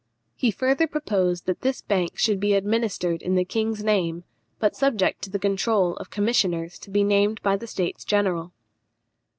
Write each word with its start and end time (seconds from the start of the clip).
He 0.35 0.49
further 0.49 0.87
proposed 0.87 1.45
that 1.45 1.61
this 1.61 1.83
bank 1.83 2.17
should 2.17 2.39
be 2.39 2.55
administered 2.55 3.21
in 3.21 3.35
the 3.35 3.45
king's 3.45 3.83
name, 3.83 4.23
but 4.57 4.75
subject 4.75 5.21
to 5.21 5.29
the 5.29 5.37
control 5.37 5.95
of 5.97 6.09
commissioners 6.09 6.79
to 6.79 6.89
be 6.89 7.03
named 7.03 7.39
by 7.43 7.55
the 7.55 7.67
States 7.67 8.03
General. 8.03 8.51